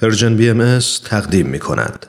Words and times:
پرژن 0.00 0.36
بی 0.36 0.50
ام 0.50 0.78
تقدیم 1.04 1.46
می 1.46 1.58
کند. 1.58 2.06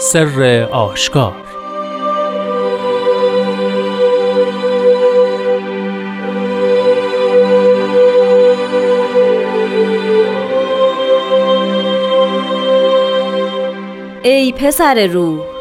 سر 0.00 0.68
آشکار 0.72 1.36
ای 14.22 14.52
پسر 14.52 15.06
روح 15.06 15.59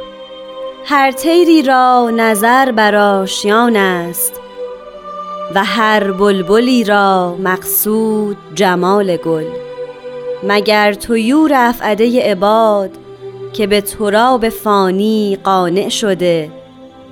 هر 0.91 1.11
تیری 1.11 1.61
را 1.61 2.09
نظر 2.09 2.71
بر 2.71 2.95
آشیان 2.95 3.75
است 3.75 4.41
و 5.55 5.63
هر 5.63 6.11
بلبلی 6.11 6.83
را 6.83 7.35
مقصود 7.35 8.37
جمال 8.55 9.17
گل. 9.17 9.45
مگر 10.43 10.93
تویور 10.93 11.51
افعده 11.53 12.31
عباد 12.31 12.89
که 13.53 13.67
به 13.67 13.81
تراب 13.81 14.49
فانی 14.49 15.37
قانع 15.43 15.89
شده 15.89 16.51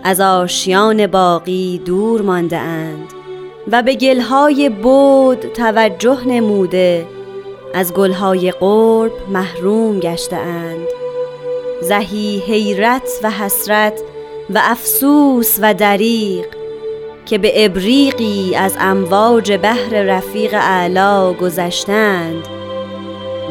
از 0.04 0.22
آشیان 0.22 1.08
باقی 1.08 1.82
دور 1.86 2.22
مانده 2.22 2.58
اند 2.58 3.14
و 3.72 3.82
به 3.82 3.96
گلهای 3.96 4.70
بود 4.70 5.40
توجه 5.54 6.28
نموده 6.28 7.06
از 7.74 7.94
گلهای 7.94 8.52
قرب 8.52 9.12
محروم 9.30 10.00
گشته 10.00 10.36
اند. 10.36 11.07
زهی 11.82 12.44
حیرت 12.48 13.10
و 13.24 13.32
حسرت 13.32 14.02
و 14.50 14.62
افسوس 14.64 15.60
و 15.62 15.74
دریق 15.74 16.46
که 17.26 17.38
به 17.38 17.66
ابریقی 17.66 18.56
از 18.56 18.76
امواج 18.80 19.52
بحر 19.52 20.04
رفیق 20.04 20.54
اعلا 20.54 21.34
گذشتند 21.34 22.48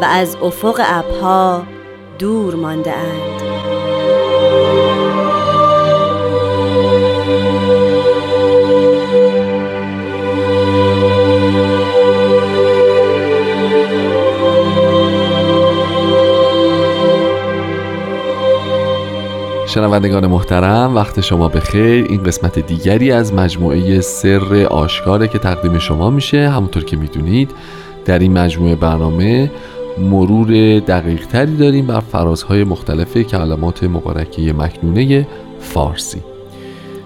و 0.00 0.04
از 0.04 0.36
افق 0.36 0.80
ابها 0.84 1.62
دور 2.18 2.54
مانده 2.54 2.92
اند. 2.92 3.55
شنوندگان 19.76 20.26
محترم 20.26 20.94
وقت 20.94 21.20
شما 21.20 21.48
به 21.48 21.60
خیر 21.60 22.06
این 22.08 22.22
قسمت 22.22 22.58
دیگری 22.58 23.12
از 23.12 23.34
مجموعه 23.34 24.00
سر 24.00 24.66
آشکاره 24.70 25.28
که 25.28 25.38
تقدیم 25.38 25.78
شما 25.78 26.10
میشه. 26.10 26.48
همونطور 26.48 26.84
که 26.84 26.96
می‌دونید 26.96 27.50
در 28.04 28.18
این 28.18 28.32
مجموعه 28.32 28.76
برنامه 28.76 29.50
مرور 29.98 30.80
دقیق 30.80 31.26
تری 31.26 31.56
داریم 31.56 31.86
بر 31.86 32.00
فرازهای 32.00 32.64
مختلف 32.64 33.16
کلمات 33.16 33.84
مبارکه 33.84 34.52
مکنونه 34.52 35.26
فارسی. 35.60 36.20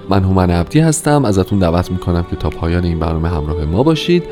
من 0.09 0.25
هومن 0.25 0.51
عبدی 0.51 0.81
هستم. 0.81 1.25
ازتون 1.25 1.59
دعوت 1.59 1.91
می‌کنم 1.91 2.27
که 2.31 2.37
تا 2.37 2.51
پایان 2.51 2.85
این 2.85 2.98
برنامه 2.98 3.29
همراه 3.29 3.65
ما 3.65 3.83
باشید. 3.83 4.23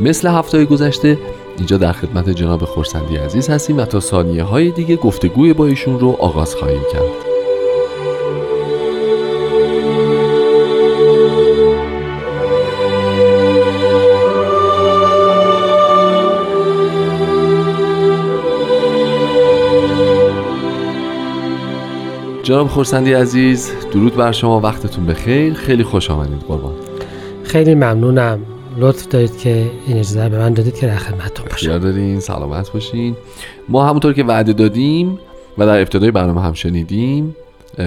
مثل 0.00 0.28
هفته 0.28 0.64
گذشته 0.64 1.18
اینجا 1.56 1.76
در 1.76 1.92
خدمت 1.92 2.30
جناب 2.30 2.64
خورسندی 2.64 3.16
عزیز 3.16 3.50
هستیم 3.50 3.78
و 3.78 3.84
تا 3.84 4.00
ثانیه 4.00 4.42
های 4.42 4.70
دیگه 4.70 4.96
گفتگوی 4.96 5.52
با 5.52 5.66
ایشون 5.66 6.00
رو 6.00 6.16
آغاز 6.20 6.54
خواهیم 6.54 6.82
کرد. 6.92 7.35
جناب 22.46 22.68
خورسندی 22.68 23.12
عزیز 23.12 23.72
درود 23.92 24.16
بر 24.16 24.32
شما 24.32 24.60
وقتتون 24.60 25.06
بخیر. 25.06 25.54
خیلی 25.54 25.84
خوش 25.84 26.10
آمدید 26.10 26.40
قربان. 26.40 26.74
خیلی 27.44 27.74
ممنونم. 27.74 28.40
لطف 28.78 29.08
دارید 29.08 29.38
که 29.38 29.70
این 29.86 29.98
اجازه 29.98 30.28
به 30.28 30.38
من 30.38 30.54
دادید 30.54 30.74
که 30.74 30.86
در 30.86 30.96
خدمتتون 30.96 31.46
باشم. 31.50 31.78
دارین 31.78 32.20
سلامت 32.20 32.72
باشین. 32.72 33.16
ما 33.68 33.88
همونطور 33.88 34.12
که 34.12 34.24
وعده 34.24 34.52
دادیم 34.52 35.18
و 35.58 35.66
در 35.66 35.78
ابتدای 35.78 36.10
برنامه 36.10 36.40
هم 36.40 36.52
شنیدیم 36.52 37.36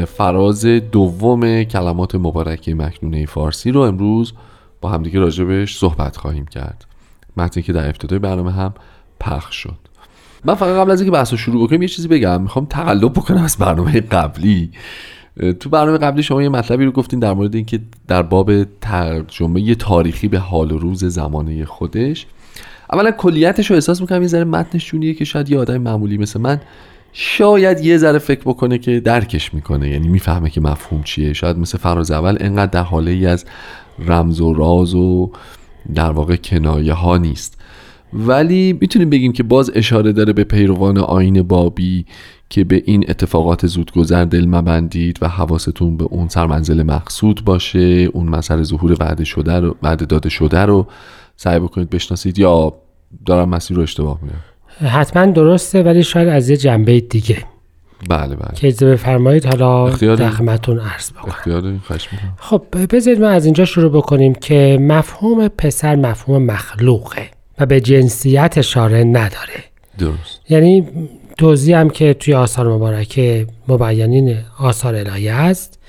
فراز 0.07 0.65
دوم 0.65 1.63
کلمات 1.63 2.15
مبارکه 2.15 2.75
مکنونه 2.75 3.25
فارسی 3.25 3.71
رو 3.71 3.81
امروز 3.81 4.33
با 4.81 4.89
همدیگه 4.89 5.19
راجبش 5.19 5.77
صحبت 5.77 6.17
خواهیم 6.17 6.45
کرد. 6.45 6.85
متنی 7.37 7.63
که 7.63 7.73
در 7.73 7.85
ابتدای 7.85 8.19
برنامه 8.19 8.51
هم 8.51 8.73
پخش 9.19 9.55
شد. 9.55 9.88
من 10.45 10.55
فقط 10.55 10.75
قبل 10.75 10.91
از 10.91 11.01
اینکه 11.01 11.11
بحث 11.11 11.31
رو 11.31 11.37
شروع 11.37 11.67
بکنم 11.67 11.81
یه 11.81 11.87
چیزی 11.87 12.07
بگم. 12.07 12.41
می‌خوام 12.41 12.65
تقلب 12.65 13.13
بکنم 13.13 13.43
از 13.43 13.57
برنامه 13.57 14.01
قبلی. 14.01 14.71
تو 15.59 15.69
برنامه 15.69 15.97
قبلی 15.97 16.23
شما 16.23 16.43
یه 16.43 16.49
مطلبی 16.49 16.85
رو 16.85 16.91
گفتین 16.91 17.19
در 17.19 17.33
مورد 17.33 17.55
اینکه 17.55 17.79
در 18.07 18.21
باب 18.21 18.63
ترجمه 18.81 19.75
تاریخی 19.75 20.27
به 20.27 20.39
حال 20.39 20.71
و 20.71 20.77
روز 20.77 21.05
زمانه 21.05 21.65
خودش. 21.65 22.25
اولا 22.93 23.11
کلیتش 23.11 23.69
رو 23.69 23.75
احساس 23.75 24.01
می‌کنم 24.01 24.21
یه 24.21 24.27
ذره 24.27 24.43
متنش 24.43 24.85
جونیه 24.85 25.13
که 25.13 25.25
شاید 25.25 25.49
یه 25.49 25.59
آدم 25.59 25.77
معمولی 25.77 26.17
مثل 26.17 26.39
من 26.41 26.61
شاید 27.13 27.79
یه 27.85 27.97
ذره 27.97 28.19
فکر 28.19 28.41
بکنه 28.41 28.77
که 28.77 28.99
درکش 28.99 29.53
می‌کنه. 29.53 29.89
یعنی 29.89 30.07
می‌فهمه 30.07 30.49
که 30.49 30.61
مفهوم 30.61 31.03
چیه. 31.03 31.33
شاید 31.33 31.57
مثل 31.57 31.77
فراز 31.77 32.11
اول 32.11 32.37
انقدر 32.39 32.71
در 32.71 32.83
حاله 32.83 33.11
ای 33.11 33.25
از 33.25 33.45
رمز 33.99 34.41
و 34.41 34.53
راز 34.53 34.95
و 34.95 35.31
در 35.95 36.11
واقع 36.11 36.35
کنایه 36.35 36.93
ها 36.93 37.17
نیست. 37.17 37.58
ولی 38.13 38.77
می‌تونیم 38.81 39.09
بگیم 39.09 39.33
که 39.33 39.43
باز 39.43 39.71
اشاره 39.75 40.11
داره 40.11 40.33
به 40.33 40.43
پیروان 40.43 40.97
آین 40.97 41.43
بابی 41.43 42.05
که 42.49 42.63
به 42.63 42.83
این 42.85 43.05
اتفاقات 43.09 43.67
زودگذر 43.67 44.25
دل 44.25 44.45
مبندید 44.45 45.17
و 45.21 45.27
حواستون 45.27 45.97
به 45.97 46.03
اون 46.03 46.27
سرمنزل 46.27 46.83
مقصود 46.83 47.45
باشه 47.45 48.09
اون 48.13 48.29
مسئله 48.29 48.63
ظهور 48.63 48.95
وعده 48.99 49.23
شده 49.23 49.59
رو 49.59 49.75
وعده 49.83 50.05
داده 50.05 50.29
شده 50.29 50.59
رو 50.59 50.87
سعی 51.35 51.59
بکنید 51.59 51.89
بشناسید 51.89 52.39
یا 52.39 52.73
دارم 53.25 53.49
مسیر 53.49 53.77
رو 53.77 53.83
اشتباه 53.83 54.19
میگم؟ 54.21 54.89
حتما 54.89 55.25
درسته 55.25 55.83
ولی 55.83 56.03
شاید 56.03 56.27
از 56.27 56.49
یه 56.49 56.57
جنبه 56.57 56.99
دیگه. 56.99 57.37
بله 58.09 58.35
بله. 58.35 58.55
که 58.55 58.67
اجازه 58.67 58.91
بفرمایید 58.91 59.45
حالا 59.45 59.89
در 59.89 60.29
خدمتتون 60.29 60.79
عرض 60.79 61.11
بکنم. 61.11 61.33
خب 62.37 62.63
بذارید 62.91 63.21
ما 63.21 63.27
از 63.27 63.45
اینجا 63.45 63.65
شروع 63.65 63.91
بکنیم 63.91 64.33
که 64.33 64.77
مفهوم 64.81 65.47
پسر 65.47 65.95
مفهوم 65.95 66.43
مخلوقه. 66.43 67.38
و 67.59 67.65
به 67.65 67.81
جنسیت 67.81 68.53
اشاره 68.57 69.03
نداره. 69.03 69.63
درست. 69.97 70.41
یعنی 70.49 70.87
توضیح 71.37 71.77
هم 71.77 71.89
که 71.89 72.13
توی 72.13 72.33
آثار 72.33 72.67
مبارکه 72.67 73.47
مبینین 73.67 74.37
آثار 74.59 74.95
الهی 74.95 75.27
هست 75.27 75.79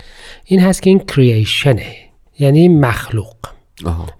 این 0.44 0.60
هست 0.60 0.82
که 0.82 0.90
این 0.90 0.98
کرییشنه 0.98 1.96
یعنی 2.38 2.68
مخلوق. 2.68 3.36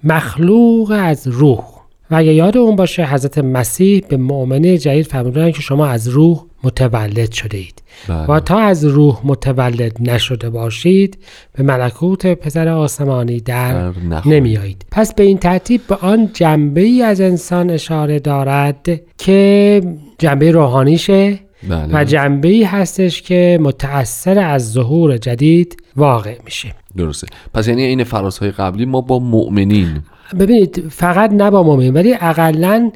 مخلوق 0.05 0.95
از 0.97 1.29
روح. 1.29 1.80
و 2.11 2.15
اگه 2.15 2.35
یاد 2.35 2.57
اون 2.57 2.77
باشه 2.77 3.07
حضرت 3.07 3.39
مسیح 3.39 4.05
به 4.09 4.17
مؤمنه 4.17 4.79
جدید 4.79 5.07
فرمودن 5.07 5.51
که 5.51 5.63
شما 5.63 5.87
از 5.87 6.09
روح 6.09 6.45
متولد 6.65 7.33
شده 7.33 7.59
اید 7.59 7.83
بله. 8.09 8.27
و 8.27 8.41
تا 8.41 8.59
از 8.59 8.85
روح 8.85 9.21
متولد 9.25 9.97
نشده 10.01 10.51
باشید 10.51 11.19
به 11.53 11.63
ملکوت 11.63 12.27
پسر 12.27 12.69
آسمانی 12.69 13.41
در 13.41 13.93
نمیایید 14.27 14.85
پس 14.91 15.15
به 15.15 15.23
این 15.23 15.39
ترتیب 15.39 15.81
به 15.89 15.95
آن 15.95 16.31
جنبه 16.33 16.81
ای 16.81 17.03
از 17.03 17.21
انسان 17.21 17.71
اشاره 17.71 18.19
دارد 18.19 18.89
که 19.19 19.81
جنبه 20.19 20.51
روحانیشه 20.51 21.39
بله. 21.69 22.01
و 22.01 22.05
جنبه 22.05 22.49
ای 22.49 22.63
هستش 22.63 23.23
که 23.23 23.59
متأثر 23.63 24.39
از 24.39 24.73
ظهور 24.73 25.17
جدید 25.17 25.77
واقع 25.97 26.37
میشه. 26.45 26.75
درسته. 26.97 27.27
پس 27.55 27.69
یعنی 27.69 27.83
این 27.83 28.05
فرازهای 28.05 28.51
قبلی 28.51 28.85
ما 28.85 29.01
با 29.01 29.19
مؤمنین 29.19 30.03
ببینید 30.39 30.89
فقط 30.89 31.33
نه 31.33 31.51
با 31.51 31.63
مؤمنین 31.63 31.95
ولی 31.95 32.15
اقلا 32.21 32.91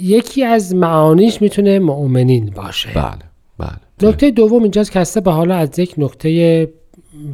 یکی 0.00 0.44
از 0.44 0.74
معانیش 0.74 1.42
می‌تونه 1.42 1.78
مؤمنین 1.78 2.50
باشه. 2.56 2.90
بله 2.94 3.18
بله. 3.58 4.10
نکته 4.10 4.30
دوم 4.30 4.62
اینجاست 4.62 4.92
که 4.92 5.00
هسته 5.00 5.20
به 5.20 5.32
حالا 5.32 5.56
از 5.56 5.78
یک 5.78 5.94
نکته 5.98 6.68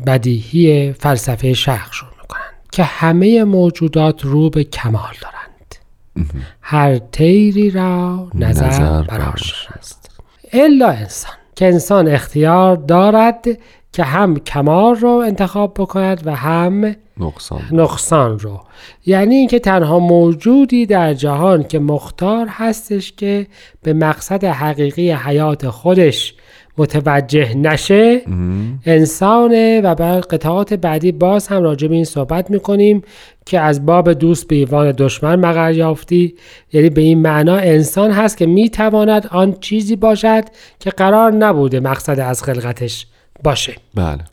بدیهی 0.07 0.93
فلسفه 0.93 1.55
شرق 1.55 1.93
شروع 1.93 2.11
می‌کنن 2.23 2.41
که 2.73 2.83
همه 2.83 3.45
موجودات 3.45 4.25
رو 4.25 4.51
به 4.51 4.65
کمال 4.65 5.15
دارند. 5.21 5.75
هر 6.63 6.99
تیری 6.99 7.71
را 7.71 8.29
نظر, 8.35 8.67
نظر 8.67 9.21
است 9.79 10.21
الا 10.53 10.89
انسان 10.89 11.33
که 11.57 11.67
انسان 11.67 12.09
اختیار 12.09 12.77
دارد 12.77 13.47
که 13.93 14.05
هم 14.05 14.39
کمال 14.39 14.97
رو 14.97 15.11
انتخاب 15.11 15.75
بکند 15.79 16.27
و 16.27 16.37
هم 16.37 16.95
نقصان, 17.21 17.63
نقصان 17.73 18.39
رو. 18.39 18.61
یعنی 19.07 19.35
اینکه 19.35 19.59
تنها 19.59 19.99
موجودی 19.99 20.87
در 20.87 21.15
جهان 21.15 21.63
که 21.63 21.79
مختار 21.79 22.47
هستش 22.51 23.13
که 23.13 23.47
به 23.83 23.93
مقصد 23.93 24.45
حقیقی 24.45 25.11
حیات 25.11 25.69
خودش 25.69 26.35
متوجه 26.79 27.55
نشه 27.55 28.23
انسانه 28.87 29.81
و 29.81 29.95
بعد 29.95 30.25
قطعات 30.25 30.75
بعدی 30.75 31.13
باز 31.13 31.49
هم 31.49 31.63
راجع 31.63 31.89
به 31.89 31.95
این 31.95 32.05
صحبت 32.05 32.51
می‌کنیم 32.51 33.03
که 33.47 33.61
از 33.61 33.87
باب 33.87 34.13
دوست 34.13 34.49
به 34.49 34.57
ایوان 34.57 34.93
دشمن 34.93 35.37
مقر 35.37 35.73
یافتی. 35.73 36.35
یعنی 36.73 36.91
به 36.91 37.01
این 37.01 37.23
معنا 37.23 37.57
انسان 37.57 38.11
هست 38.11 38.37
که 38.37 38.47
می‌تواند 38.47 39.27
آن 39.27 39.57
چیزی 39.61 39.97
باشد 39.97 40.45
که 40.81 40.91
قرار 40.91 41.33
نبوده 41.33 41.81
مقصد 41.81 42.21
از 42.21 42.43
خلقتش 42.43 43.07
باشه. 43.43 43.75
بله. 43.95 44.25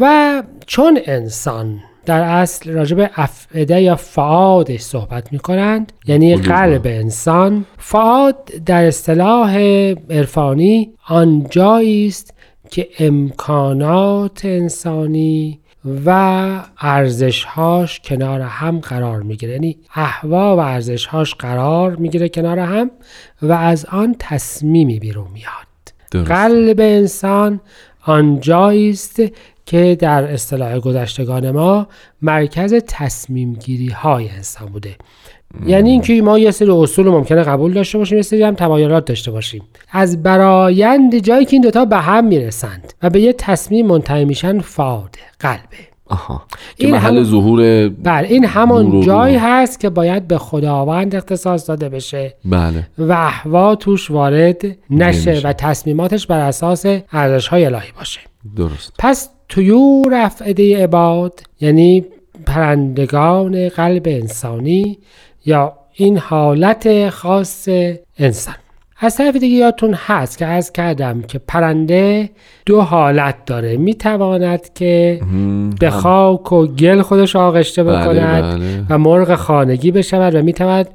و 0.00 0.42
چون 0.66 0.98
انسان 1.06 1.78
در 2.06 2.22
اصل 2.22 2.70
راجع 2.72 2.96
به 2.96 3.10
افعده 3.14 3.80
یا 3.80 3.96
فعادش 3.96 4.80
صحبت 4.80 5.32
می 5.32 5.38
کنند 5.38 5.92
یعنی. 6.06 6.36
قلب 6.36 6.82
انسان 6.84 7.64
فعاد 7.78 8.52
در 8.66 8.84
اصطلاح 8.84 9.58
عرفانی 10.10 10.90
آن 11.08 11.46
جایی 11.50 12.06
است 12.06 12.34
که 12.70 12.88
امکانات 12.98 14.44
انسانی 14.44 15.60
و 16.06 16.10
ارزشهاش 16.80 18.00
کنار 18.00 18.40
هم 18.40 18.78
قرار 18.78 19.22
می‌گیره 19.22 19.52
یعنی 19.52 19.78
احوا 19.94 20.56
و 20.56 20.60
ارزشهاش 20.60 21.34
قرار 21.34 21.96
می‌گیره 21.96 22.28
کنار 22.28 22.58
هم 22.58 22.90
و 23.42 23.52
از 23.52 23.86
آن 23.86 24.16
تصمیمی 24.18 24.98
بیرون 24.98 25.28
میاد 25.32 25.66
درست. 26.10 26.30
قلب 26.30 26.80
انسان 26.80 27.60
آنجایی 28.02 28.90
است 28.90 29.22
که 29.66 29.96
در 30.00 30.24
اصطلاح 30.32 30.78
گذشتگان 30.78 31.50
ما 31.50 31.86
مرکز 32.22 32.74
تصمیم 32.88 33.52
گیری 33.52 33.88
های 33.88 34.28
انسان 34.28 34.68
بوده. 34.68 34.96
یعنی 35.66 35.90
اینکه 35.90 36.22
ما 36.22 36.38
یه 36.38 36.50
سری 36.50 36.70
اصول 36.70 37.08
ممکنه 37.08 37.42
قبول 37.42 37.72
داشته 37.72 37.98
باشیم 37.98 38.16
یه 38.16 38.22
سری 38.22 38.42
هم 38.42 38.54
تمایلات 38.54 39.04
داشته 39.04 39.30
باشیم. 39.30 39.62
از 39.92 40.22
برایند 40.22 41.18
جایی 41.18 41.44
که 41.44 41.52
این 41.52 41.62
دوتا 41.62 41.84
به 41.84 41.96
هم 41.96 42.24
می‌رسند 42.24 42.92
و 43.02 43.10
به 43.10 43.20
یه 43.20 43.32
تصمیم 43.32 43.86
منتهی 43.86 44.24
میشن 44.24 44.60
فاده 44.60 45.18
قلبه. 45.40 45.76
آها. 46.06 46.42
که 46.78 46.86
این 46.86 46.94
محل 46.94 47.08
همون- 47.10 47.24
ظهور 47.24 47.88
بله 47.88 48.28
این 48.28 48.44
همون 48.44 49.00
جایی. 49.00 49.36
هست 49.36 49.80
که 49.80 49.90
باید 49.90 50.28
به 50.28 50.38
خداوند 50.38 51.14
اختصاص 51.14 51.68
داده 51.68 51.88
بشه. 51.88 52.34
بله. 52.44 52.86
و 52.98 53.12
احوا 53.12 53.74
توش 53.74 54.10
وارد 54.10 54.62
نشه. 54.90 55.40
و 55.44 55.52
تصمیماتش 55.52 56.26
بر 56.26 56.38
اساس 56.40 56.86
ارزش 57.12 57.48
های 57.48 57.64
الهی 57.64 57.92
باشه. 57.98 58.20
درست. 58.56 58.92
پس 58.98 59.28
طیور 59.48 60.14
افعده 60.14 60.82
عباد 60.82 61.40
یعنی 61.60 62.04
پرندگان 62.46 63.68
قلب 63.68 64.02
انسانی 64.06 64.98
یا 65.46 65.72
این 65.94 66.18
حالت 66.18 67.08
خاص 67.08 67.68
انسان. 68.18 68.54
از 68.98 69.16
طرف 69.16 69.36
دیگه 69.36 69.56
یادتون 69.56 69.94
هست 69.94 70.38
که 70.38 70.46
از 70.46 70.72
کردم 70.72 71.22
که 71.22 71.38
پرنده 71.38 72.30
دو 72.66 72.80
حالت 72.80 73.34
داره. 73.46 73.76
می‌تواند 73.76 74.72
که 74.74 75.20
به 75.80 75.90
خاک 75.90 76.52
و 76.52 76.66
گل 76.66 77.02
خودش 77.02 77.36
آغشته 77.36 77.84
بله، 77.84 77.96
بکند 77.96 78.54
بله. 78.54 78.84
و 78.90 78.98
مرغ 78.98 79.34
خانگی 79.34 79.90
بشود 79.90 80.34
و 80.34 80.42
می‌تواند 80.42 80.88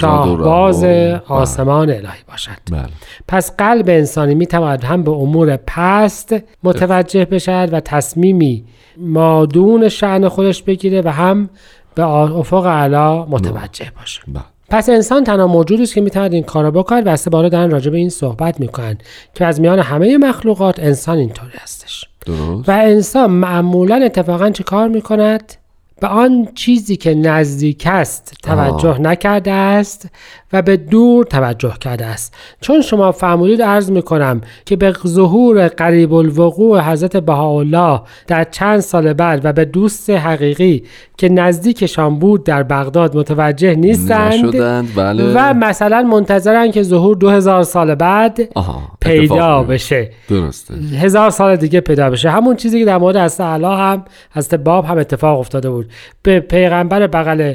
شاهباز. 0.00 0.84
آسمان 1.28 1.90
الهی 1.90 2.22
باشد. 2.28 2.50
بله. 2.70 2.82
پس 3.28 3.56
قلب 3.56 3.88
انسانی 3.88 4.34
می‌تواند 4.34 4.84
هم 4.84 5.02
به 5.02 5.10
امور 5.10 5.56
پست 5.56 6.36
متوجه 6.62 7.24
بشد 7.24 7.68
و 7.72 7.80
تصمیمی 7.80 8.64
مادون 8.96 9.88
شعن 9.88 10.28
خودش 10.28 10.62
بگیره 10.62 11.02
و 11.02 11.08
هم 11.08 11.50
به 11.94 12.02
افق 12.04 12.66
علا 12.66 13.24
متوجه 13.24 13.86
باشه 14.00 14.22
بله. 14.28 14.42
پس 14.70 14.88
انسان 14.88 15.24
تنها 15.24 15.46
موجودی 15.46 15.82
است 15.82 15.94
که 15.94 16.00
می‌تواند 16.00 16.32
این 16.32 16.42
کارو 16.42 16.70
بکند 16.70 17.02
و 17.06 17.16
سه 17.16 17.30
باره 17.30 17.48
دارن 17.48 17.70
راجع 17.70 17.90
به 17.90 17.96
این 17.98 18.08
صحبت 18.08 18.60
می‌کنن 18.60 18.98
که 19.34 19.46
از 19.46 19.60
میان 19.60 19.78
همه 19.78 20.18
مخلوقات 20.18 20.80
انسان 20.80 21.18
اینطوری 21.18 21.52
هستش. 21.58 22.04
درست. 22.26 22.68
و 22.68 22.72
انسان 22.72 23.30
معمولا 23.30 24.00
اتفاقا 24.04 24.50
چه 24.50 24.64
کار 24.64 24.88
می‌کند؟ 24.88 25.52
به 26.00 26.06
آن 26.06 26.48
چیزی 26.54 26.96
که 26.96 27.14
نزدیک 27.14 27.82
است 27.86 28.34
توجه 28.42 28.98
نکرده 29.00 29.52
است 29.52 30.08
و 30.52 30.62
به 30.62 30.76
دور 30.76 31.24
توجه 31.24 31.74
کرده 31.80 32.06
است. 32.06 32.34
چون 32.60 32.80
شما 32.80 33.12
فرمودید 33.12 33.62
عرض 33.62 33.90
می‌کنم 33.90 34.40
که 34.64 34.76
به 34.76 34.94
ظهور 35.06 35.68
قریب 35.68 36.14
الوقوع 36.14 36.80
حضرت 36.80 37.16
بهاءالله 37.16 38.00
در 38.26 38.44
چند 38.44 38.80
سال 38.80 39.12
بعد 39.12 39.40
و 39.44 39.52
به 39.52 39.64
دوست 39.64 40.10
حقیقی 40.10 40.82
که 41.16 41.28
نزدیکشان 41.28 42.18
بود 42.18 42.44
در 42.44 42.62
بغداد 42.62 43.16
متوجه 43.16 43.74
نیستند 43.74 44.56
بله. 44.96 45.32
و 45.34 45.54
مثلا 45.54 46.02
منتظرن 46.02 46.70
که 46.70 46.82
ظهور 46.82 47.16
دو 47.16 47.30
هزار 47.30 47.62
سال 47.62 47.94
بعد 47.94 48.40
آها 48.54 48.82
پیدا 49.00 49.62
بشه. 49.62 50.10
درسته. 50.28 50.74
هزار 50.74 51.30
سال 51.30 51.56
دیگه 51.56 51.80
پیدا 51.80 52.10
بشه. 52.10 52.30
همون 52.30 52.56
چیزی 52.56 52.78
که 52.78 52.84
در 52.84 52.98
مورد 52.98 53.16
اعلی 53.40 53.64
هم 53.64 54.04
حضرت 54.34 54.54
باب 54.54 54.84
هم 54.84 54.98
اتفاق 54.98 55.38
افتاده 55.40 55.70
بود. 55.70 55.87
به 56.22 56.40
پیغمبر 56.40 57.06
بغل 57.06 57.54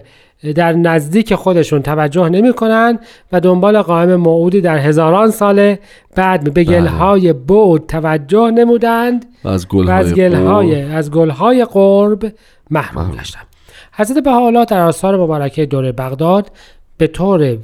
در 0.56 0.74
نزدیک 0.74 1.36
خودشون 1.36 1.82
توجه 1.82 2.30
نمی‌کنن 2.30 3.00
و 3.32 3.40
دنبال 3.40 3.82
قائم 3.82 4.16
موعودی 4.16 4.62
در 4.62 4.78
هزاران 4.78 5.32
سال 5.32 5.76
بعد 6.16 6.54
به 6.54 6.64
گلهای 6.64 7.34
بود 7.34 7.86
توجه 7.88 8.52
نمودند 8.52 9.26
و 9.44 9.92
از 9.92 10.16
گلهای. 10.16 10.82
از 10.82 11.12
گلهای 11.12 11.66
قرب 11.66 12.34
محروم 12.70 13.12
گشتند. 13.12 13.46
حضرت 13.94 14.24
بهاءالله 14.24 14.66
در 14.66 14.82
آثار 14.82 15.18
مبارکه 15.18 15.66
دوره 15.66 15.92
بغداد 15.92 16.52
به 16.98 17.08
طور 17.08 17.58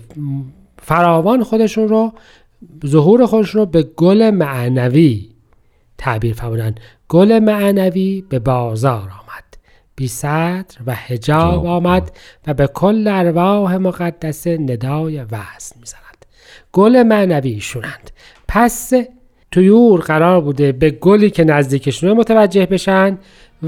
فراوان 0.82 1.44
خودشون 1.44 1.88
رو 1.88 2.14
ظهور 2.86 3.26
خودشون 3.26 3.62
رو 3.62 3.66
به 3.66 3.84
گل 3.84 4.30
معنوی 4.30 5.30
تعبیر 5.98 6.34
فرمودن 6.34 6.76
گل 7.10 7.40
معنوی 7.40 8.24
به 8.30 8.40
بازار 8.40 8.94
آمد. 8.94 9.29
بی 10.00 10.08
صدر 10.08 10.76
و 10.86 10.94
حجاب 10.94 11.66
آمد 11.66 12.12
و 12.48 12.54
به 12.54 12.68
کل 12.68 13.08
ارواح 13.08 13.78
مقدسه 13.78 14.58
ندای 14.58 15.22
وزن 15.22 15.76
می‌زند. 15.80 16.26
گل 16.72 17.04
معنوی 17.04 17.60
شونند 17.60 18.12
پس 18.48 18.94
تویور 19.52 20.00
قرار 20.00 20.42
بوده 20.42 20.72
به 20.72 20.92
گلی 20.92 21.30
که 21.30 21.44
نزدیکشونه 21.44 22.14
متوجه 22.14 22.66
بشن 22.66 23.18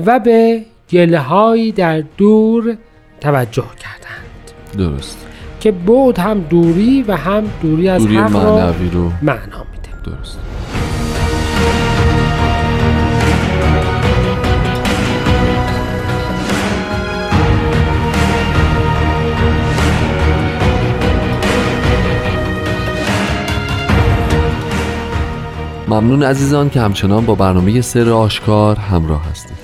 و 0.05 0.19
به 0.19 0.61
گلهایی 0.91 1.71
در 1.71 2.03
دور 2.17 2.77
توجه 3.21 3.67
کردند. 3.79 4.51
درست. 4.77 5.27
که 5.59 5.71
بود 5.71 6.19
هم 6.19 6.39
دوری 6.39 7.03
و 7.07 7.15
هم 7.15 7.43
دوری 7.61 7.89
از 7.89 8.01
دوری 8.01 8.17
حق 8.17 8.35
رو 8.35 8.55
معنوی 8.55 8.89
رو. 8.89 9.11
معنا 9.21 9.65
میده. 9.71 10.17
درست. 10.17 10.50
ممنون 25.91 26.23
عزیزان 26.23 26.69
که 26.69 26.79
همچنان 26.79 27.25
با 27.25 27.35
برنامه 27.35 27.81
سر 27.81 28.09
آشکار 28.09 28.75
همراه 28.75 29.25
هستید. 29.29 29.57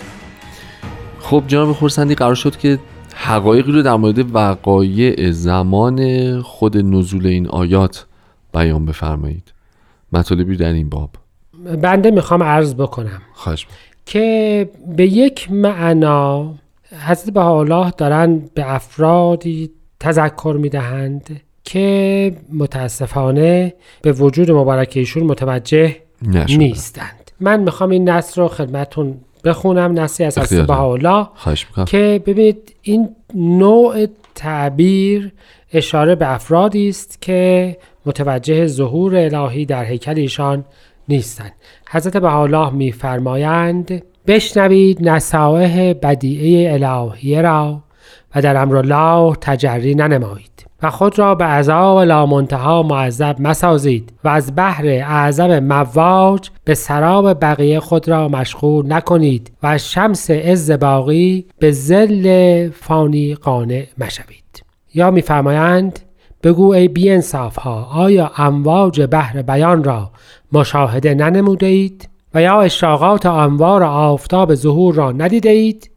خب 1.20 1.44
جناب 1.48 1.72
خورسندی 1.72 2.16
قرار 2.16 2.36
شد 2.36 2.58
که 2.58 2.80
حقایقی 3.16 3.72
رو 3.72 3.82
در 3.82 3.96
مورد 3.96 4.36
وقایع 4.36 5.32
زمان 5.32 6.42
خود 6.42 6.78
نزول 6.78 7.28
این 7.28 7.48
آیات 7.48 8.06
بیان 8.54 8.86
بفرمایید. 8.86 9.54
مطالبی 10.12 10.58
در 10.58 10.74
این 10.74 10.90
باب. 10.90 11.10
بنده 11.82 12.12
می‌خوام 12.12 12.44
عرض 12.44 12.76
بکنم 12.76 13.22
خواهش. 13.34 13.68
که 14.06 14.70
به 14.98 15.08
یک 15.08 15.52
معنا 15.52 16.54
حضرت 17.08 17.34
بهاءالله 17.34 17.94
دارن 17.98 18.42
به 18.54 18.74
افرادی 18.76 19.72
تذکر 20.00 20.58
می‌دهند 20.60 21.42
که 21.64 22.36
متاسفانه 22.54 23.74
به 24.02 24.12
وجود 24.12 24.52
مبارک 24.52 24.94
ایشون 24.96 25.24
متوجه 25.24 26.07
نشدن. 26.22 26.58
نیستند 26.58 27.32
من 27.40 27.60
می‌خوام 27.60 27.90
این 27.90 28.10
نص 28.10 28.38
رو 28.38 28.48
خدمتون 28.48 29.18
بخونم 29.44 30.00
نصی 30.00 30.24
از 30.24 30.38
حضرت. 30.38 30.68
بهاءالله 30.68 31.28
که 31.86 32.22
ببینید 32.26 32.76
این 32.82 33.10
نوع 33.36 34.06
تعبیر 34.36 35.32
اشاره 35.74 36.16
به 36.16 36.34
افرادی 36.34 36.90
است 36.90 37.22
که 37.22 37.78
متوجه 38.06 38.68
ظهور 38.68 39.16
الهی 39.16 39.66
در 39.66 39.84
هیکل 39.84 40.18
ایشان 40.18 40.66
نیستند 41.10 41.52
حضرت 41.90 42.18
بهاءالله 42.18 42.70
میفرمایند 42.74 44.04
بشنوید 44.28 45.10
نصائح 45.10 45.94
بدیعه 45.94 46.74
الهیه 46.74 47.42
را 47.42 47.84
و 48.36 48.42
در 48.42 48.58
امر 48.58 48.78
الله 48.78 49.36
تجری 49.42 49.96
ننمایید 49.96 50.67
و 50.82 50.90
خود 50.90 51.20
را 51.20 51.36
به 51.36 51.46
عذاب 51.46 52.00
لامنتها 52.00 52.84
معذب 52.84 53.36
مسازید 53.40 54.14
و 54.24 54.28
از 54.28 54.56
بحر 54.56 54.88
اعظم 54.88 55.60
مواج 55.60 56.50
به 56.64 56.74
سراب 56.74 57.42
بقیه 57.42 57.80
خود 57.80 58.10
را 58.10 58.28
مشغول 58.28 58.94
نکنید 58.94 59.52
و 59.64 59.68
از 59.68 59.92
شمس 59.92 60.32
عز 60.32 60.72
باقی 60.72 61.46
به 61.60 61.72
زل 61.72 62.70
فانی 62.70 63.36
قانع 63.36 63.86
مشوید. 63.98 64.64
یا 64.94 65.12
میفرمایند 65.12 66.00
بگو 66.44 66.74
ای 66.74 66.88
بی 66.88 67.12
انصاف 67.12 67.56
ها 67.56 67.84
آیا 67.84 68.32
امواج 68.38 69.02
بحر 69.12 69.42
بیان 69.42 69.84
را 69.84 70.12
مشاهده 70.52 71.14
ننموده 71.14 71.66
اید 71.66 72.10
و 72.34 72.42
یا 72.42 72.62
اشراقات 72.62 73.26
انوار 73.26 73.84
آفتاب 73.84 74.56
ظهور 74.56 74.96
را 74.96 75.12
ندیده 75.12 75.50
اید 75.50 75.92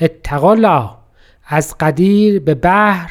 اتقوا 0.00 0.96
از 1.46 1.74
قدیر 1.80 2.40
به 2.40 2.54
بحر 2.54 3.10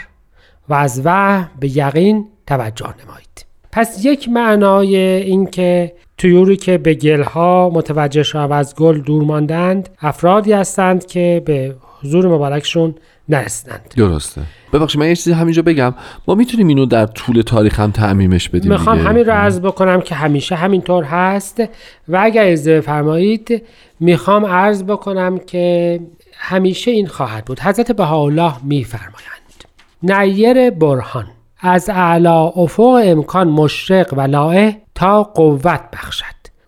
و 0.69 0.73
از 0.73 1.01
وهم 1.05 1.49
به 1.59 1.77
یقین 1.77 2.27
توجه 2.47 2.85
نمایید. 2.85 3.45
پس 3.71 4.05
یک 4.05 4.29
معنای 4.29 4.95
این 4.97 5.45
که 5.45 5.93
تویوری 6.17 6.57
که 6.57 6.77
به 6.77 6.93
گلها 6.93 7.71
متوجه 7.73 8.23
شد 8.23 8.37
و 8.37 8.53
از 8.53 8.75
گل 8.75 8.99
دور 8.99 9.23
ماندند 9.23 9.89
افرادی 10.01 10.53
هستند 10.53 11.05
که 11.05 11.41
به 11.45 11.75
حضور 12.01 12.27
مبارکشون 12.27 12.95
نرسیدند. 13.29 13.93
درسته. 13.97 14.41
ببخشید 14.73 15.01
من 15.01 15.07
یه 15.07 15.15
چیزی 15.15 15.31
همینجا 15.31 15.61
بگم. 15.61 15.93
ما 16.27 16.35
می‌تونیم 16.35 16.67
اینو 16.67 16.85
در 16.85 17.05
طول 17.05 17.41
تاریخ 17.41 17.79
هم 17.79 17.91
تعمیمش 17.91 18.49
بدیم 18.49 18.71
می‌خوام. 18.71 19.07
همین 19.07 19.25
رو 19.25 19.31
عرض 19.31 19.59
بکنم 19.59 20.01
که 20.01 20.15
همیشه 20.15 20.55
همینطور 20.55 21.03
هست. 21.03 21.63
و 22.07 22.19
اگر 22.21 22.47
از 22.51 22.67
فرمایید 22.67 23.63
می‌خوام 23.99 24.45
عرض 24.45 24.83
بکنم 24.83 25.37
که 25.37 25.99
همیشه 26.33 26.91
این 26.91 27.07
خواهد 27.07 27.45
بود. 27.45 27.59
حضرت 27.59 27.91
بهاءالله 27.91 28.53
میفرمایند. 28.63 29.42
نیر 30.03 30.69
برهان. 30.69 31.25
از 31.59 31.89
اعلا 31.89 32.43
افق 32.43 33.01
امکان 33.03 33.47
مشرق 33.47 34.13
و 34.17 34.21
لائه 34.21 34.81
تا 34.95 35.23
قوت 35.23 35.81
بخشد 35.93 36.25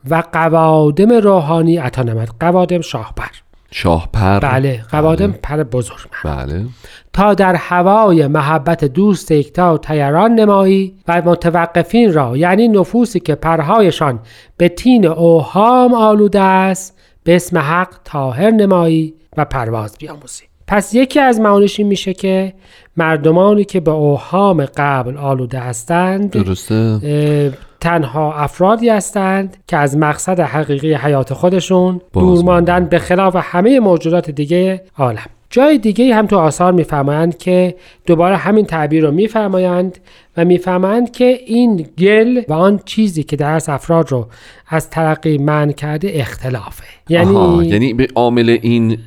و 0.09 0.23
قوادم 0.31 1.11
روحانی 1.11 1.77
عطا 1.77 2.03
نمد 2.03 2.29
قوادم 2.39 2.81
شاهپر. 2.81 3.29
شاه 3.71 4.09
پر 4.13 4.39
بله 4.39 4.83
قوادم 4.91 5.31
پر 5.31 5.63
بزرگ 5.63 6.09
بله. 6.25 6.65
تا 7.13 7.33
در 7.33 7.55
هوای 7.55 8.27
محبت 8.27 8.85
دوست 8.85 9.31
یکتا 9.31 9.77
تیران 9.77 10.31
نمایی 10.31 10.95
و 11.07 11.21
متوقفین 11.21 12.13
را 12.13 12.37
یعنی 12.37 12.67
نفوسی 12.67 13.19
که 13.19 13.35
پرهایشان 13.35 14.19
به 14.57 14.69
تین 14.69 15.07
اوهام 15.07 15.93
آلوده 15.93 16.41
است 16.41 16.99
به 17.23 17.35
اسم 17.35 17.57
حق 17.57 17.89
تاهر 18.03 18.51
نمایی 18.51 19.13
و 19.37 19.45
پرواز 19.45 19.97
بیاموزی 19.99 20.43
پس 20.67 20.93
یکی 20.93 21.19
از 21.19 21.39
معانیش 21.39 21.79
این 21.79 21.87
میشه 21.87 22.13
که 22.13 22.53
مردمانی 22.97 23.65
که 23.65 23.79
به 23.79 23.91
اوهام 23.91 24.65
قبل 24.65 25.17
آلوده 25.17 25.59
هستند 25.59 26.31
درسته. 26.31 27.53
تنها 27.79 28.33
افرادی 28.33 28.89
هستند 28.89 29.57
که 29.67 29.77
از 29.77 29.97
مقصد 29.97 30.39
حقیقی 30.39 30.93
حیات 30.93 31.33
خودشون 31.33 32.01
دور 32.13 32.43
ماندن 32.43 32.85
به 32.85 32.99
خلاف 32.99 33.35
همه 33.39 33.79
موجودات 33.79 34.29
دیگه 34.29 34.83
عالم. 34.97 35.29
جای 35.55 35.77
دیگه 35.77 36.15
هم 36.15 36.27
تو 36.27 36.37
آثار 36.37 36.71
میفرمایند 36.71 37.37
که 37.37 37.75
دوباره 38.05 38.37
همین 38.37 38.65
تعبیر 38.65 39.03
رو 39.03 39.11
میفرمایند 39.11 39.97
و 40.37 40.45
میفرمایند 40.45 41.11
که 41.11 41.39
این 41.45 41.87
گل 41.97 42.41
و 42.47 42.53
آن 42.53 42.79
چیزی 42.85 43.23
که 43.23 43.35
در 43.35 43.61
افراد 43.67 44.11
رو 44.11 44.27
از 44.67 44.89
ترقی 44.89 45.37
منع 45.37 45.71
کرده 45.71 46.11
اختلافه 46.13 46.83
یعنی 47.09 47.35
آها، 47.35 47.63
یعنی 47.63 47.93
به 47.93 48.07
عامل 48.15 48.57
این 48.61 48.97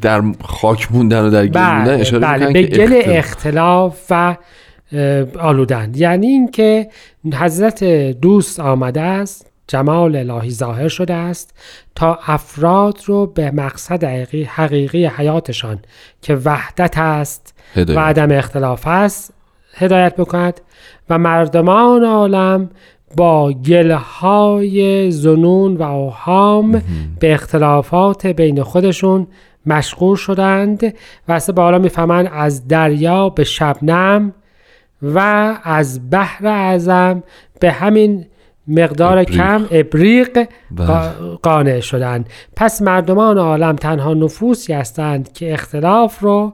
در 0.00 0.22
خاک 0.44 0.92
موندن 0.92 1.24
و 1.24 1.30
در 1.30 1.46
گل 1.46 1.60
موندن 1.60 1.84
بله, 1.84 2.00
اشاره 2.00 2.22
بله 2.22 2.52
به 2.52 2.62
گل 2.62 3.02
اختلاف. 3.04 3.16
اختلاف 3.16 4.06
و 4.10 4.36
آلودن 5.40 5.92
یعنی 5.96 6.26
اینکه 6.26 6.88
حضرت 7.34 7.84
دوست 8.20 8.60
آمده 8.60 9.00
است 9.00 9.47
جمال 9.68 10.16
الهی 10.16 10.50
ظاهر 10.50 10.88
شده 10.88 11.14
است 11.14 11.54
تا 11.94 12.18
افراد 12.26 12.98
رو 13.06 13.26
به 13.26 13.50
مقصد 13.50 14.04
حقیقی, 14.04 14.44
حقیقی 14.44 15.06
حیاتشان 15.06 15.78
که 16.22 16.34
وحدت 16.34 16.98
است 16.98 17.54
هدایت. 17.74 17.98
و 17.98 18.00
عدم 18.00 18.38
اختلاف 18.38 18.86
است 18.86 19.34
هدایت 19.74 20.16
بکند 20.16 20.60
و 21.10 21.18
مردمان 21.18 22.04
عالم 22.04 22.70
با 23.16 23.52
گلهای 23.52 25.10
زنون 25.10 25.76
و 25.76 25.82
اوهام 25.82 26.82
به 27.20 27.34
اختلافات 27.34 28.26
بین 28.26 28.62
خودشون 28.62 29.26
مشغول 29.66 30.16
شدند 30.16 30.84
و 31.28 31.32
اصلا 31.32 31.54
به 31.54 31.62
حالا 31.62 31.78
می‌فهمند 31.78 32.30
از 32.32 32.68
دریا 32.68 33.28
به 33.28 33.44
شبنم 33.44 34.32
و 35.02 35.18
از 35.62 36.10
بحر 36.10 36.46
اعظم 36.46 37.22
به 37.60 37.70
همین 37.70 38.26
مقدار 38.68 39.18
ابریق. 39.18 39.36
کم 39.36 39.66
ابریق 39.70 40.48
بله. 40.70 40.86
قا- 40.86 41.38
قانع 41.42 41.80
شدند 41.80 42.28
پس 42.56 42.82
مردمان 42.82 43.38
عالم 43.38 43.76
تنها 43.76 44.14
نفوسی 44.14 44.72
هستند 44.72 45.32
که 45.32 45.52
اختلاف 45.52 46.20
رو 46.20 46.52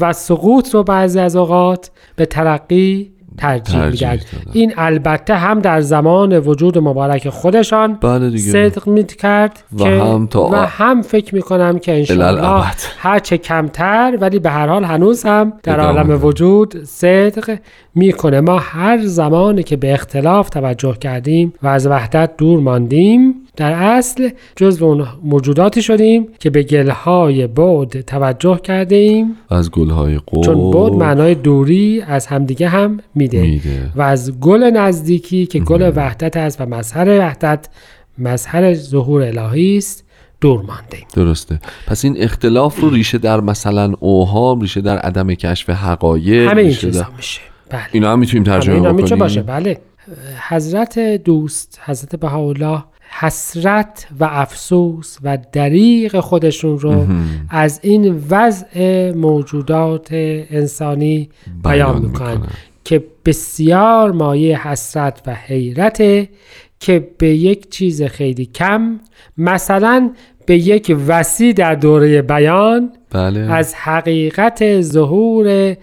و 0.00 0.12
سقوط 0.12 0.74
رو 0.74 0.82
بعضی 0.82 1.20
از 1.20 1.36
اوقات 1.36 1.90
به 2.16 2.26
ترقی 2.26 3.12
ترجیح 3.38 3.80
ترجیح 3.80 4.10
میدن. 4.10 4.20
این 4.52 4.72
البته 4.76 5.34
هم 5.34 5.60
در 5.60 5.80
زمان 5.80 6.38
وجود 6.38 6.78
مبارک 6.78 7.28
خودشان 7.28 7.94
بله 7.94 8.30
دیگه 8.30 8.52
صدق 8.52 8.88
می 8.88 9.04
کرد 9.04 9.62
و 9.78 9.82
که 9.82 9.88
هم 9.88 10.26
تا 10.26 10.48
و 10.48 10.54
هم 10.54 11.02
فکر 11.02 11.34
می 11.34 11.42
کنم 11.42 11.78
که 11.78 11.96
انشاءالله. 11.96 12.64
هر 12.98 13.18
چه 13.18 13.38
کمتر 13.38 14.18
ولی 14.20 14.38
به 14.38 14.50
هر 14.50 14.66
حال 14.66 14.84
هنوز 14.84 15.24
هم 15.24 15.52
در 15.62 15.80
عالم. 15.80 16.24
وجود 16.24 16.84
صدق 16.84 17.58
می‌کنه 17.94 18.40
ما 18.40 18.58
هر 18.58 18.98
زمانی 19.06 19.62
که 19.62 19.76
به 19.76 19.92
اختلاف 19.92 20.50
توجه 20.50 20.94
کردیم 20.94 21.52
و 21.62 21.66
از 21.66 21.86
وحدت 21.86 22.30
دور 22.38 22.60
ماندیم 22.60 23.34
در 23.56 23.72
اصل 23.72 24.30
جزو 24.56 24.84
اون 24.84 25.06
موجوداتی 25.24 25.82
شدیم 25.82 26.28
که 26.38 26.50
به 26.50 26.62
گلهای 26.62 27.46
بعد 27.46 28.00
توجه 28.00 28.60
کرده 28.62 28.96
ایم 28.96 29.36
از 29.50 29.70
گلهای 29.70 30.18
قول 30.26 30.44
چون 30.44 30.70
بعد 30.70 30.92
معنای 30.92 31.34
دوری 31.34 32.02
از 32.06 32.26
همدیگه 32.26 32.68
هم 32.68 33.00
میده. 33.14 33.42
میده. 33.42 33.90
و 33.96 34.02
از 34.02 34.40
گل 34.40 34.70
نزدیکی 34.70 35.46
که 35.46 35.58
گل 35.58 35.92
وحدت 35.96 36.36
است 36.36 36.60
و 36.60 36.66
مظهر 36.66 37.18
وحدت 37.18 37.68
مظهر 38.18 38.74
ظهور 38.74 39.22
الهی 39.22 39.76
است 39.76 40.04
دور 40.40 40.62
مانده. 40.62 40.96
ایم. 40.96 41.06
درسته. 41.14 41.60
پس 41.86 42.04
این 42.04 42.16
اختلاف 42.18 42.80
رو 42.80 42.90
ریشه 42.90 43.18
در 43.18 43.40
مثلا 43.40 43.92
اوهام 44.00 44.60
ریشه 44.60 44.80
در 44.80 44.98
عدم 44.98 45.34
کشف 45.34 45.70
حقایق 45.70 46.50
همه 46.50 46.62
این 46.62 46.72
چیزا 46.72 47.00
در... 47.00 47.08
میشه. 47.16 47.40
بله. 47.70 47.82
اینا 47.92 48.12
هم 48.12 48.18
می‌تونیم 48.18 48.44
ترجمه 48.44 48.92
بکنیم. 48.92 49.18
باشه. 49.18 49.42
بله. 49.42 49.78
حضرت 50.48 50.98
دوست 50.98 51.80
حضرت 51.84 52.16
بهاءالله 52.16 52.84
حسرت 53.18 54.06
و 54.20 54.24
افسوس 54.30 55.16
و 55.22 55.38
دریغ 55.52 56.20
خودشون 56.20 56.78
رو 56.78 57.06
از 57.50 57.80
این 57.82 58.24
وضع 58.30 59.12
موجودات 59.12 60.08
انسانی 60.12 61.28
بیان 61.64 62.02
می‌کنن. 62.02 62.46
که 62.84 63.04
بسیار 63.24 64.12
مایه 64.12 64.68
حسرت 64.68 65.22
و 65.26 65.34
حیرته 65.34 66.28
که 66.80 67.08
به 67.18 67.28
یک 67.28 67.70
چیز 67.70 68.02
خیلی 68.02 68.46
کم 68.46 69.00
مثلا 69.38 70.10
به 70.46 70.56
یک 70.56 70.96
وسیع 71.06 71.52
در 71.52 71.74
دوره 71.74 72.22
بیان 72.22 72.90
بله 73.10 73.40
از 73.40 73.74
حقیقت 73.74 74.80
ظهور 74.80 75.76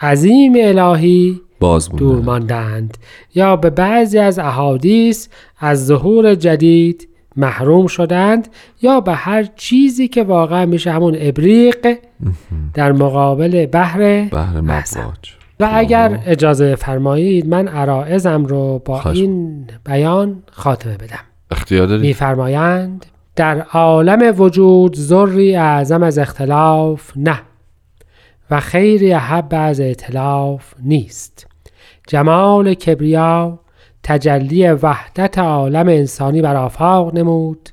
عظیم 0.00 0.52
الهی 0.56 1.40
باز 1.64 1.90
مونده. 1.90 2.04
دور 2.04 2.20
ماندند. 2.20 2.98
یا 3.34 3.56
به 3.56 3.70
بعضی 3.70 4.18
از 4.18 4.38
احادیث 4.38 5.28
از 5.58 5.86
ظهور 5.86 6.34
جدید 6.34 7.08
محروم 7.36 7.86
شدند 7.86 8.48
یا 8.82 9.00
به 9.00 9.12
هر 9.12 9.44
چیزی 9.56 10.08
که 10.08 10.22
واقعا 10.22 10.66
میشه 10.66 10.92
همون 10.92 11.16
ابریق 11.18 11.96
در 12.74 12.92
مقابل 12.92 13.66
بحر 13.66 14.02
اعظم. 14.02 15.00
مواج 15.00 15.34
و 15.60 15.68
اگر 15.72 16.20
اجازه 16.26 16.74
فرمایید 16.74 17.48
من 17.48 17.68
عرائزم 17.68 18.44
رو 18.44 18.82
با 18.84 18.98
خواهش 18.98 19.16
این 19.16 19.66
بیان 19.84 20.42
خاتمه 20.50 20.96
بدم. 20.96 21.24
اختیار 21.50 21.98
میفرمایند 21.98 23.06
در 23.36 23.60
عالم 23.60 24.40
وجود 24.40 24.96
ذری 24.96 25.56
اعظم 25.56 26.02
از 26.02 26.18
اختلاف 26.18 27.12
نه 27.16 27.40
و 28.50 28.60
خیری 28.60 29.12
احب 29.12 29.48
از 29.50 29.80
اطلاف 29.80 30.74
نیست. 30.82 31.46
جمال 32.06 32.74
کبریا 32.74 33.58
تجلی 34.02 34.68
وحدت 34.68 35.38
عالم 35.38 35.88
انسانی 35.88 36.42
بر 36.42 36.56
آفاق 36.56 37.14
نمود. 37.14 37.68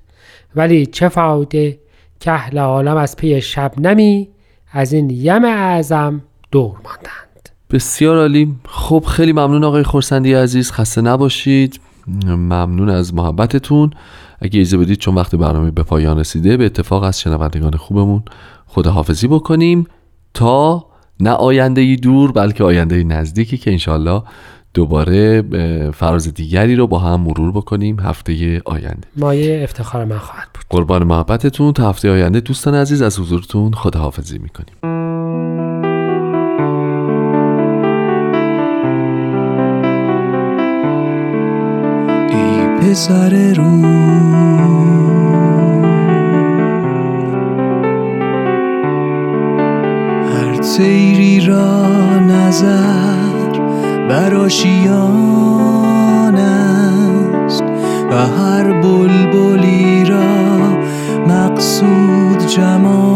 ولی 0.56 0.86
چه 0.86 1.10
فایده 1.10 1.80
که 2.20 2.32
اهل 2.32 2.58
عالم 2.58 2.98
از 2.98 3.16
پی 3.16 3.42
شبنمی 3.42 4.30
از 4.72 4.94
این 4.94 5.10
یم 5.10 5.46
اعظم 5.46 6.22
دور 6.52 6.72
ماندند. 6.72 7.50
بسیار 7.72 8.18
عالی. 8.18 8.56
خب 8.68 9.04
خیلی 9.08 9.32
ممنون 9.32 9.64
آقای 9.64 9.84
خورسندی 9.84 10.34
عزیز. 10.34 10.72
خسته 10.72 11.02
نباشید. 11.02 11.80
ممنون 12.28 12.90
از 12.90 13.14
محبتتون. 13.14 13.92
اگه 14.40 14.60
اجازه 14.60 14.78
بدید 14.78 14.98
چون 14.98 15.16
وقت 15.16 15.36
برنامه 15.36 15.72
به 15.72 15.84
پایان 15.84 16.20
رسیده 16.20 16.58
به 16.58 16.66
اتفاق 16.66 17.04
از 17.04 17.20
شنوندگان 17.22 17.76
خوبمون 17.76 18.24
خداحافظی 18.68 19.28
بکنیم. 19.28 19.88
تا 20.34 20.86
نه 21.22 21.30
آینده 21.30 21.82
ای 21.82 21.96
دور 21.96 22.32
بلکه 22.32 22.64
آینده 22.64 22.96
ای 22.96 23.04
نزدیکی 23.04 23.58
که 23.58 23.72
انشالله 23.72 24.24
دوباره 24.74 25.42
فراز 25.92 26.34
دیگری 26.34 26.76
رو 26.76 26.88
با 26.88 27.00
هم 27.00 27.22
مرور 27.22 27.52
بکنیم 27.52 28.00
هفته 28.00 28.62
آینده. 28.66 29.08
مایه 29.18 29.64
افتخار 29.64 30.06
من 30.06 30.18
خواهد 30.18 30.48
بود. 30.54 30.64
قربان 30.70 31.04
محبتتون 31.04 31.74
تا 31.74 31.90
هفته 31.90 32.12
آینده 32.12 32.40
دوستان 32.40 32.76
عزیز 32.76 33.02
از 33.02 33.20
حضورتون 33.20 33.72
خداحافظی 33.72 34.38
می‌کنیم. 34.38 34.76
ای 42.30 42.80
پسر 42.80 43.54
روح 43.54 44.81
هر 50.72 50.78
تیری 50.78 51.40
را 51.40 52.20
نظر 52.20 53.60
براشیان 54.10 55.06
است 56.36 57.64
و 58.12 58.16
هر 58.16 58.82
بلبلی 58.82 60.06
را 60.06 60.60
مقصود 61.28 62.48
جمال 62.48 63.11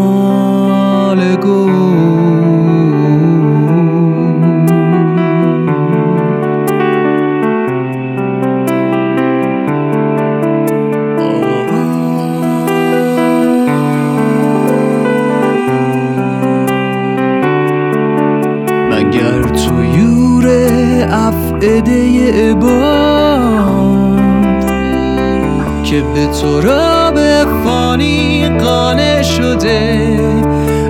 که 26.25 26.32
به 26.32 26.62
تراب 26.62 27.20
فانی 27.63 28.50
قانع 28.50 29.22
شده. 29.22 30.20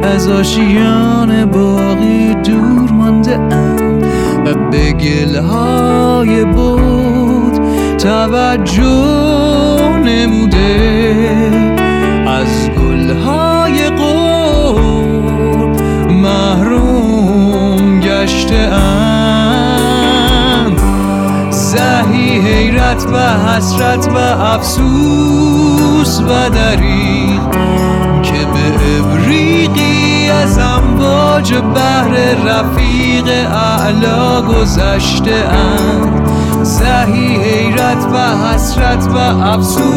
از 0.04 0.27
آشیان 0.27 1.46
باقی 1.46 2.34
دور 2.34 2.92
مانده 2.92 3.36
ام 3.36 4.00
و 4.46 4.54
به 4.72 4.92
گلهای 4.92 6.46
بود 6.46 7.60
توجه 7.98 8.84
نموده. 10.06 11.30
از 12.27 12.70
گلهای 12.70 13.89
قرب 13.89 15.82
محروم 16.12 18.00
گشته 18.00 18.56
اند. 18.56 18.95
حیرت 22.86 23.06
و 23.13 23.18
حسرت 23.18 24.08
و 24.08 24.18
افسوس 24.44 26.20
و 26.20 26.50
دریغ 26.50 27.51
که 28.24 28.46
به 28.54 29.00
ابریقی 29.00 30.30
از 30.30 30.60
امواج 30.60 31.54
بحر 31.54 32.13
رفیق 32.46 33.27
اعلا 33.54 34.42
گذشته 34.42 35.34
اند. 35.34 36.30
زهی 36.63 37.36
حیرت 37.36 38.06
و 38.13 38.18
حسرت 38.48 39.08
و 39.08 39.18
افسوس 39.44 39.88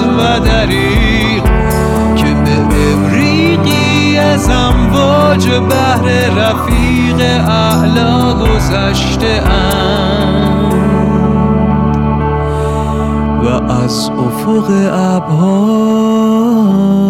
و 0.00 0.40
دریغ 0.40 1.44
که 2.16 2.34
به 2.34 2.58
ابریقی 2.94 4.18
از 4.18 4.50
امواج 4.50 5.48
بحر 5.48 6.06
رفیق 6.36 7.20
اعلا 7.48 8.34
گذشته 8.34 9.42
اند. 9.42 10.67
و 13.48 13.72
از 13.72 14.10
افق 14.10 14.70
ابها 14.92 17.07